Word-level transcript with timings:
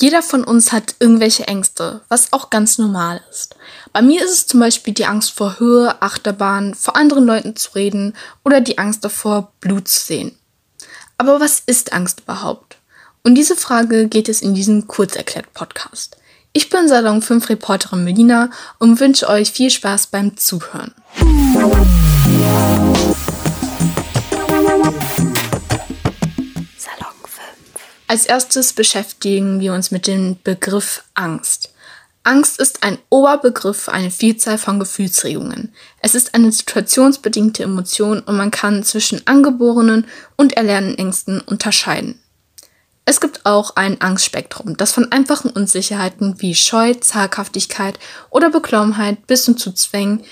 Jeder 0.00 0.22
von 0.22 0.44
uns 0.44 0.70
hat 0.70 0.94
irgendwelche 1.00 1.48
Ängste, 1.48 2.02
was 2.08 2.32
auch 2.32 2.50
ganz 2.50 2.78
normal 2.78 3.20
ist. 3.32 3.56
Bei 3.92 4.00
mir 4.00 4.24
ist 4.24 4.30
es 4.30 4.46
zum 4.46 4.60
Beispiel 4.60 4.94
die 4.94 5.06
Angst 5.06 5.32
vor 5.32 5.58
Höhe, 5.58 6.00
Achterbahn, 6.00 6.74
vor 6.74 6.94
anderen 6.94 7.26
Leuten 7.26 7.56
zu 7.56 7.72
reden 7.74 8.14
oder 8.44 8.60
die 8.60 8.78
Angst 8.78 9.04
davor, 9.04 9.52
Blut 9.60 9.88
zu 9.88 9.98
sehen. 9.98 10.38
Aber 11.16 11.40
was 11.40 11.62
ist 11.66 11.92
Angst 11.92 12.20
überhaupt? 12.20 12.76
Und 13.24 13.34
diese 13.34 13.56
Frage 13.56 14.06
geht 14.06 14.28
es 14.28 14.40
in 14.40 14.54
diesem 14.54 14.86
Kurzerklärt-Podcast. 14.86 16.16
Ich 16.52 16.70
bin 16.70 16.88
Salon 16.88 17.20
5 17.20 17.48
Reporterin 17.48 18.04
Melina 18.04 18.50
und 18.78 19.00
wünsche 19.00 19.28
euch 19.28 19.50
viel 19.50 19.70
Spaß 19.70 20.06
beim 20.06 20.36
Zuhören. 20.36 20.94
Als 28.10 28.24
erstes 28.24 28.72
beschäftigen 28.72 29.60
wir 29.60 29.74
uns 29.74 29.90
mit 29.90 30.06
dem 30.06 30.38
Begriff 30.42 31.04
Angst. 31.12 31.74
Angst 32.24 32.58
ist 32.58 32.82
ein 32.82 32.96
Oberbegriff 33.10 33.82
für 33.82 33.92
eine 33.92 34.10
Vielzahl 34.10 34.56
von 34.56 34.80
Gefühlsregungen. 34.80 35.74
Es 36.00 36.14
ist 36.14 36.34
eine 36.34 36.50
situationsbedingte 36.50 37.64
Emotion 37.64 38.20
und 38.20 38.34
man 38.34 38.50
kann 38.50 38.82
zwischen 38.82 39.26
angeborenen 39.26 40.06
und 40.36 40.54
erlernten 40.54 40.96
Ängsten 40.96 41.42
unterscheiden. 41.42 42.18
Es 43.04 43.20
gibt 43.20 43.44
auch 43.44 43.76
ein 43.76 44.00
Angstspektrum, 44.00 44.78
das 44.78 44.92
von 44.92 45.12
einfachen 45.12 45.50
Unsicherheiten 45.50 46.40
wie 46.40 46.54
Scheu, 46.54 46.94
Zaghaftigkeit 46.94 47.98
oder 48.30 48.48
Beklommenheit 48.48 49.26
bis 49.26 49.44
hin 49.44 49.58
zu 49.58 49.72
Zwängen 49.72 50.24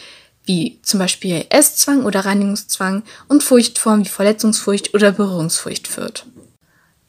wie 0.45 0.79
zum 0.83 0.99
Beispiel 1.01 1.45
Esszwang 1.51 2.05
oder 2.05 2.25
Reinigungszwang 2.25 3.03
und 3.29 3.43
Furchtformen 3.43 4.07
wie 4.07 4.09
Verletzungsfurcht 4.09 4.95
oder 4.95 5.13
Berührungsfurcht 5.13 5.89
führt. 5.89 6.25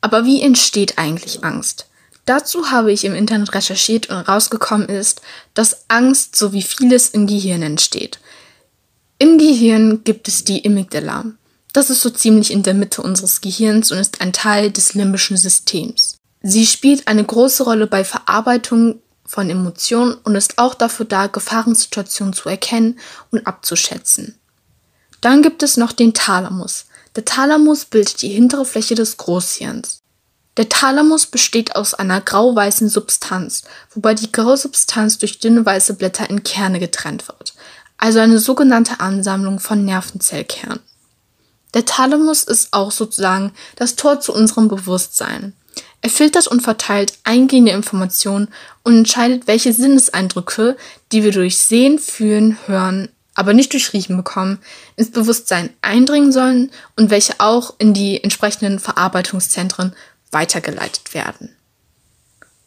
Aber 0.02 0.26
wie 0.26 0.42
entsteht 0.42 0.98
eigentlich 0.98 1.44
Angst? 1.44 1.88
Dazu 2.26 2.72
habe 2.72 2.92
ich 2.92 3.06
im 3.06 3.16
Internet 3.16 3.54
recherchiert 3.54 4.10
und 4.10 4.18
rausgekommen 4.18 4.90
ist, 4.90 5.22
dass 5.54 5.86
Angst 5.88 6.36
so 6.36 6.52
wie 6.52 6.62
vieles 6.62 7.10
im 7.10 7.26
Gehirn 7.26 7.62
entsteht. 7.62 8.20
Im 9.18 9.38
Gehirn 9.38 10.04
gibt 10.04 10.28
es 10.28 10.44
die 10.44 10.66
Amygdala. 10.66 11.26
Das 11.72 11.90
ist 11.90 12.02
so 12.02 12.10
ziemlich 12.10 12.52
in 12.52 12.64
der 12.64 12.74
Mitte 12.74 13.02
unseres 13.02 13.40
Gehirns 13.40 13.92
und 13.92 13.98
ist 13.98 14.20
ein 14.20 14.34
Teil 14.34 14.72
des 14.72 14.94
limbischen 14.94 15.38
Systems. 15.38 16.18
Sie 16.42 16.66
spielt 16.66 17.08
eine 17.08 17.24
große 17.24 17.64
Rolle 17.64 17.88
bei 17.88 18.04
Verarbeitung 18.04 19.02
von 19.26 19.50
Emotionen 19.50 20.16
und 20.24 20.36
ist 20.36 20.58
auch 20.58 20.74
dafür 20.74 21.06
da, 21.06 21.28
Gefahrensituationen 21.28 22.34
zu 22.34 22.50
erkennen 22.50 23.00
und 23.32 23.48
abzuschätzen. 23.48 24.38
Dann 25.22 25.42
gibt 25.42 25.64
es 25.64 25.78
noch 25.78 25.92
den 25.92 26.14
Thalamus. 26.14 26.87
Der 27.18 27.26
Thalamus 27.26 27.86
bildet 27.86 28.22
die 28.22 28.30
hintere 28.30 28.64
Fläche 28.64 28.94
des 28.94 29.18
Großhirns. 29.18 30.04
Der 30.56 30.70
Thalamus 30.70 31.26
besteht 31.26 31.76
aus 31.76 31.96
einer 31.96 32.22
grau-weißen 32.22 32.90
Substanz, 32.90 33.64
wobei 33.92 34.14
die 34.14 34.32
graue 34.32 34.56
Substanz 34.56 35.18
durch 35.18 35.40
dünne 35.40 35.66
weiße 35.66 35.96
Blätter 35.96 36.30
in 36.30 36.44
Kerne 36.44 36.80
getrennt 36.80 37.28
wird, 37.28 37.56
also 37.98 38.20
eine 38.20 38.38
sogenannte 38.38 39.00
Ansammlung 39.00 39.60
von 39.60 39.84
Nervenzellkernen. 39.84 40.80
Der 41.74 41.86
Thalamus 41.86 42.44
ist 42.44 42.72
auch 42.72 42.92
sozusagen 42.92 43.52
das 43.78 43.96
Tor 43.96 44.20
zu 44.20 44.32
unserem 44.32 44.68
Bewusstsein. 44.68 45.54
Er 46.04 46.12
filtert 46.12 46.46
und 46.46 46.62
verteilt 46.62 47.14
eingehende 47.24 47.72
Informationen 47.72 48.50
und 48.84 48.96
entscheidet, 48.96 49.48
welche 49.48 49.74
Sinneseindrücke, 49.74 50.78
die 51.12 51.24
wir 51.24 51.32
durch 51.32 51.58
Sehen, 51.58 51.98
Fühlen, 51.98 52.60
Hören, 52.68 53.10
aber 53.38 53.54
nicht 53.54 53.72
durch 53.72 53.94
Riechen 53.94 54.18
bekommen, 54.18 54.58
ins 54.96 55.12
Bewusstsein 55.12 55.70
eindringen 55.82 56.32
sollen 56.32 56.72
und 56.98 57.12
welche 57.12 57.40
auch 57.40 57.76
in 57.78 57.94
die 57.94 58.22
entsprechenden 58.22 58.80
Verarbeitungszentren 58.80 59.96
weitergeleitet 60.32 61.14
werden. 61.14 61.56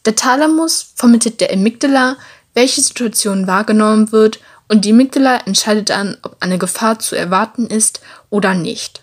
Der 0.07 0.15
Thalamus 0.15 0.93
vermittelt 0.95 1.41
der 1.41 1.53
Amygdala, 1.53 2.17
welche 2.55 2.81
Situation 2.81 3.49
wahrgenommen 3.49 4.13
wird 4.13 4.39
und 4.69 4.85
die 4.85 4.93
Amygdala 4.93 5.39
entscheidet 5.39 5.91
dann, 5.91 6.17
ob 6.23 6.37
eine 6.39 6.57
Gefahr 6.57 7.01
zu 7.01 7.17
erwarten 7.17 7.67
ist 7.67 8.01
oder 8.31 8.55
nicht. 8.55 9.03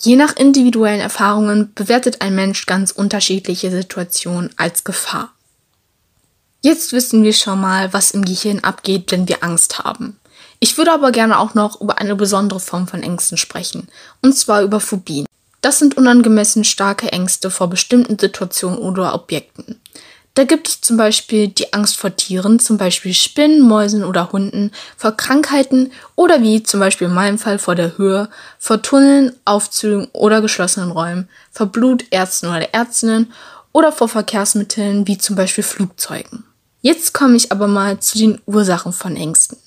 Je 0.00 0.16
nach 0.16 0.36
individuellen 0.36 1.00
Erfahrungen 1.00 1.72
bewertet 1.74 2.22
ein 2.22 2.34
Mensch 2.34 2.64
ganz 2.64 2.92
unterschiedliche 2.92 3.70
Situationen 3.70 4.50
als 4.56 4.84
Gefahr. 4.84 5.34
Jetzt 6.62 6.92
wissen 6.92 7.22
wir 7.22 7.34
schon 7.34 7.60
mal, 7.60 7.92
was 7.92 8.12
im 8.12 8.24
Gehirn 8.24 8.60
abgeht, 8.60 9.12
wenn 9.12 9.28
wir 9.28 9.44
Angst 9.44 9.80
haben. 9.80 10.17
Ich 10.60 10.76
würde 10.76 10.92
aber 10.92 11.12
gerne 11.12 11.38
auch 11.38 11.54
noch 11.54 11.80
über 11.80 11.98
eine 11.98 12.16
besondere 12.16 12.60
Form 12.60 12.88
von 12.88 13.02
Ängsten 13.02 13.38
sprechen, 13.38 13.88
und 14.22 14.36
zwar 14.36 14.62
über 14.62 14.80
Phobien. 14.80 15.26
Das 15.60 15.78
sind 15.78 15.96
unangemessen 15.96 16.64
starke 16.64 17.12
Ängste 17.12 17.50
vor 17.50 17.68
bestimmten 17.68 18.18
Situationen 18.18 18.78
oder 18.78 19.14
Objekten. 19.14 19.80
Da 20.34 20.44
gibt 20.44 20.68
es 20.68 20.80
zum 20.80 20.96
Beispiel 20.96 21.48
die 21.48 21.72
Angst 21.72 21.96
vor 21.96 22.14
Tieren, 22.14 22.60
zum 22.60 22.78
Beispiel 22.78 23.12
Spinnen, 23.12 23.60
Mäusen 23.60 24.04
oder 24.04 24.30
Hunden, 24.30 24.70
vor 24.96 25.12
Krankheiten 25.12 25.90
oder 26.14 26.42
wie 26.42 26.62
zum 26.62 26.78
Beispiel 26.78 27.08
in 27.08 27.14
meinem 27.14 27.38
Fall 27.38 27.58
vor 27.58 27.74
der 27.74 27.98
Höhe, 27.98 28.28
vor 28.56 28.80
Tunneln, 28.80 29.34
Aufzügen 29.44 30.06
oder 30.12 30.40
geschlossenen 30.40 30.92
Räumen, 30.92 31.28
vor 31.50 31.66
Blutärzten 31.66 32.50
oder 32.50 32.72
Ärztinnen 32.72 33.32
oder 33.72 33.90
vor 33.90 34.08
Verkehrsmitteln 34.08 35.08
wie 35.08 35.18
zum 35.18 35.34
Beispiel 35.34 35.64
Flugzeugen. 35.64 36.44
Jetzt 36.82 37.14
komme 37.14 37.34
ich 37.34 37.50
aber 37.50 37.66
mal 37.66 37.98
zu 37.98 38.18
den 38.18 38.40
Ursachen 38.46 38.92
von 38.92 39.16
Ängsten. 39.16 39.58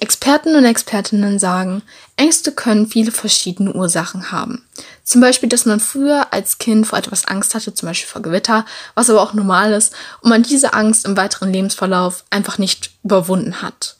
Experten 0.00 0.56
und 0.56 0.64
Expertinnen 0.64 1.38
sagen, 1.38 1.82
Ängste 2.16 2.52
können 2.52 2.86
viele 2.86 3.12
verschiedene 3.12 3.72
Ursachen 3.72 4.32
haben. 4.32 4.66
Zum 5.04 5.20
Beispiel, 5.20 5.48
dass 5.48 5.66
man 5.66 5.78
früher 5.78 6.32
als 6.32 6.58
Kind 6.58 6.86
vor 6.86 6.98
etwas 6.98 7.26
Angst 7.26 7.54
hatte, 7.54 7.74
zum 7.74 7.88
Beispiel 7.88 8.08
vor 8.08 8.22
Gewitter, 8.22 8.64
was 8.94 9.10
aber 9.10 9.20
auch 9.20 9.34
normal 9.34 9.72
ist, 9.72 9.94
und 10.22 10.30
man 10.30 10.42
diese 10.42 10.72
Angst 10.72 11.04
im 11.04 11.16
weiteren 11.16 11.52
Lebensverlauf 11.52 12.24
einfach 12.30 12.58
nicht 12.58 12.90
überwunden 13.04 13.60
hat. 13.60 13.96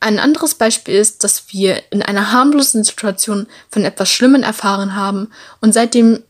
Ein 0.00 0.18
anderes 0.18 0.54
Beispiel 0.54 0.94
ist, 0.94 1.24
dass 1.24 1.52
wir 1.52 1.82
in 1.90 2.02
einer 2.02 2.32
harmlosen 2.32 2.84
Situation 2.84 3.46
von 3.70 3.84
etwas 3.84 4.10
Schlimmen 4.10 4.42
erfahren 4.42 4.94
haben 4.94 5.30
und 5.60 5.72
seitdem 5.72 6.22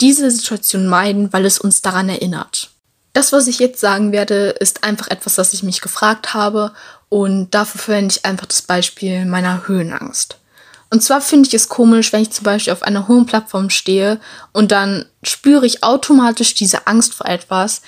diese 0.00 0.30
Situation 0.30 0.86
meiden, 0.86 1.32
weil 1.32 1.44
es 1.44 1.58
uns 1.58 1.82
daran 1.82 2.08
erinnert. 2.08 2.70
Das, 3.12 3.32
was 3.32 3.46
ich 3.46 3.58
jetzt 3.60 3.80
sagen 3.80 4.12
werde, 4.12 4.50
ist 4.58 4.84
einfach 4.84 5.08
etwas, 5.08 5.36
das 5.36 5.52
ich 5.52 5.62
mich 5.62 5.80
gefragt 5.80 6.34
habe 6.34 6.72
und 7.14 7.54
dafür 7.54 7.80
verwende 7.80 8.12
ich 8.12 8.24
einfach 8.24 8.46
das 8.46 8.62
Beispiel 8.62 9.24
meiner 9.24 9.68
Höhenangst. 9.68 10.38
Und 10.90 11.00
zwar 11.00 11.20
finde 11.20 11.46
ich 11.46 11.54
es 11.54 11.68
komisch, 11.68 12.12
wenn 12.12 12.22
ich 12.22 12.32
zum 12.32 12.42
Beispiel 12.42 12.72
auf 12.72 12.82
einer 12.82 13.06
hohen 13.06 13.24
Plattform 13.24 13.70
stehe 13.70 14.18
und 14.52 14.72
dann 14.72 15.04
spüre 15.22 15.64
ich 15.64 15.84
automatisch 15.84 16.54
diese 16.54 16.88
Angst 16.88 17.14
vor 17.14 17.26
etwas, 17.26 17.82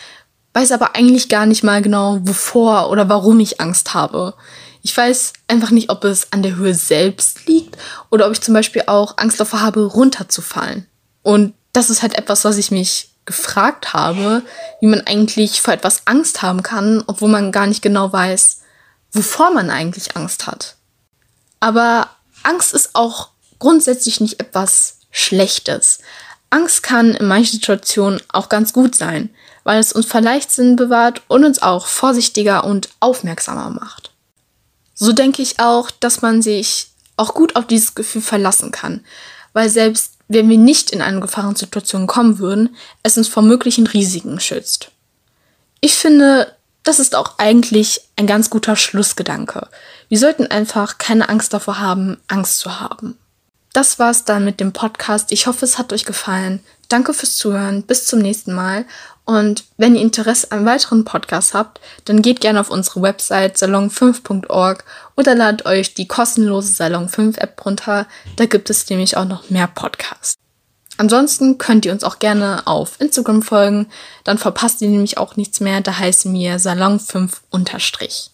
weiß 0.55 0.71
aber 0.71 0.95
eigentlich 0.95 1.29
gar 1.29 1.45
nicht 1.45 1.65
mal 1.65 1.83
genau, 1.83 2.21
wovor 2.23 2.89
oder 2.89 3.09
warum 3.09 3.41
ich 3.41 3.61
Angst 3.61 3.95
habe. 3.95 4.35
Ich 4.83 4.97
weiß 4.97 5.33
einfach 5.49 5.73
nicht, 5.73 5.91
ob 5.91 6.05
es 6.05 6.33
an 6.33 6.45
der 6.45 6.55
Höhe 6.55 6.75
selbst 6.75 7.49
liegt 7.49 7.77
oder 8.11 8.27
ob 8.29 8.33
ich 8.33 8.43
zum 8.43 8.55
Beispiel 8.55 8.85
auch 8.87 9.15
Angst 9.17 9.41
davor 9.41 9.61
habe, 9.61 9.87
runterzufallen. 9.87 10.87
Und 11.25 11.53
das 11.73 11.91
ist 11.91 12.03
halt 12.03 12.17
etwas, 12.17 12.45
was 12.45 12.59
ich 12.59 12.71
mich 12.71 13.11
gefragt 13.25 13.93
habe, 13.93 14.43
wie 14.81 14.87
man 14.87 15.01
eigentlich 15.01 15.63
vor 15.63 15.75
etwas 15.75 16.03
Angst 16.05 16.43
haben 16.43 16.63
kann, 16.63 17.03
obwohl 17.09 17.29
man 17.29 17.51
gar 17.51 17.67
nicht 17.67 17.83
genau 17.83 18.13
weiß, 18.13 18.61
wovor 19.13 19.51
man 19.51 19.71
eigentlich 19.71 20.17
Angst 20.17 20.47
hat. 20.47 20.77
Aber 21.61 22.11
Angst 22.43 22.75
ist 22.75 22.95
auch 22.95 23.31
grundsätzlich 23.59 24.21
nicht 24.21 24.41
etwas 24.41 24.99
Schlechtes. 25.11 25.99
Angst 26.51 26.83
kann 26.83 27.15
in 27.15 27.27
manchen 27.27 27.55
Situationen 27.55 28.21
auch 28.29 28.49
ganz 28.49 28.73
gut 28.73 28.95
sein, 28.95 29.31
weil 29.65 29.81
es 29.81 29.93
uns 29.93 30.07
Verleichtsinn 30.07 30.77
bewahrt 30.77 31.23
und 31.29 31.45
uns 31.45 31.61
auch 31.61 31.87
vorsichtiger 31.87 32.65
und 32.65 32.89
aufmerksamer 33.01 33.71
macht. 33.71 34.13
So 34.95 35.13
denke 35.13 35.43
ich 35.43 35.59
auch, 35.59 35.91
dass 35.91 36.23
man 36.23 36.41
sich 36.43 36.89
auch 37.17 37.35
gut 37.35 37.57
auf 37.57 37.67
dieses 37.67 37.95
Gefühl 37.95 38.23
verlassen 38.23 38.71
kann, 38.71 39.05
weil 39.53 39.69
selbst 39.69 40.13
wenn 40.29 40.49
wir 40.49 40.59
nicht 40.59 40.91
in 40.91 41.03
eine 41.03 41.21
Gefahrensituation 41.21 42.07
kommen 42.07 42.39
würden, 42.39 42.77
es 43.03 43.17
uns 43.17 43.29
vor 43.29 43.43
möglichen 43.43 43.87
Risiken 43.87 44.41
schützt. 44.41 44.91
Ich 45.81 45.95
finde, 45.95 46.56
das 46.87 47.01
ist 47.01 47.15
auch 47.15 47.39
eigentlich 47.39 48.03
ein 48.17 48.27
ganz 48.27 48.49
guter 48.49 48.77
Schlussgedanke. 48.77 49.69
Wir 50.09 50.19
sollten 50.19 50.47
einfach 50.47 50.99
keine 50.99 51.29
Angst 51.29 51.53
davor 51.53 51.79
haben, 51.79 52.19
Angst 52.29 52.61
zu 52.61 52.81
haben. 52.81 53.19
Das 53.73 53.99
war's 53.99 54.25
dann 54.25 54.45
mit 54.45 54.61
dem 54.61 54.73
Podcast. 54.73 55.33
Ich 55.33 55.47
hoffe, 55.47 55.65
es 55.65 55.79
hat 55.79 55.93
euch 55.93 56.05
gefallen. 56.05 56.61
Danke 56.89 57.13
fürs 57.13 57.37
Zuhören. 57.37 57.83
Bis 57.83 58.07
zum 58.07 58.21
nächsten 58.21 58.55
Mal. 58.55 58.87
Und 59.25 59.65
wenn 59.77 59.97
ihr 59.97 60.03
Interesse 60.03 60.53
an 60.53 60.65
weiteren 60.65 61.05
Podcasts 61.05 61.53
habt, 61.53 61.81
dann 62.05 62.23
geht 62.23 62.41
gerne 62.41 62.61
auf 62.61 62.71
unsere 62.71 63.03
Website 63.03 63.57
salon5.org 63.57 64.85
oder 65.17 65.35
ladet 65.35 65.67
euch 65.67 65.95
die 65.95 66.07
kostenlose 66.07 66.73
Salon 66.73 67.09
5 67.09 67.37
App 67.39 67.67
runter. 67.67 68.07
Da 68.37 68.47
gibt 68.47 68.71
es 68.71 68.89
nämlich 68.89 69.17
auch 69.17 69.25
noch 69.25 69.51
mehr 69.51 69.67
Podcasts. 69.67 70.37
Ansonsten 70.99 71.59
könnt 71.59 71.85
ihr 71.85 71.93
uns 71.93 72.05
auch 72.05 72.19
gerne 72.19 72.67
auf 72.67 73.01
Instagram 73.01 73.43
folgen, 73.43 73.87
dann 74.25 74.39
verpasst 74.39 74.81
ihr 74.81 74.89
nämlich 74.89 75.19
auch 75.19 75.37
nichts 75.37 75.61
mehr. 75.61 75.81
Da 75.81 75.99
heißen 75.99 76.33
wir 76.33 76.59
Salon5 76.59 77.33
unterstrich. 77.51 78.31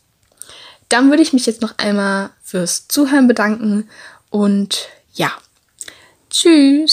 Dann 0.88 1.10
würde 1.10 1.22
ich 1.22 1.32
mich 1.32 1.46
jetzt 1.46 1.62
noch 1.62 1.78
einmal 1.78 2.30
fürs 2.42 2.86
Zuhören 2.86 3.26
bedanken 3.26 3.88
und 4.30 4.88
ja, 5.14 5.32
tschüss. 6.30 6.91